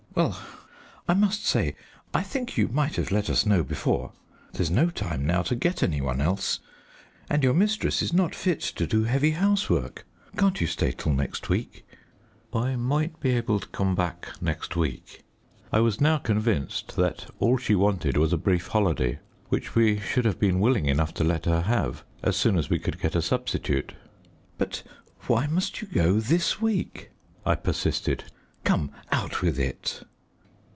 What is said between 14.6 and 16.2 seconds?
week." I was now